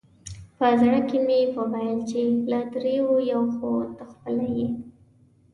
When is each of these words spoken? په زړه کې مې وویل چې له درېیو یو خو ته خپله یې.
په 0.57 0.67
زړه 0.81 0.99
کې 1.09 1.17
مې 1.27 1.39
وویل 1.57 1.99
چې 2.09 2.19
له 2.51 2.59
درېیو 2.73 3.09
یو 3.31 3.43
خو 3.55 3.71
ته 3.95 4.03
خپله 4.11 4.45
یې. 4.55 4.67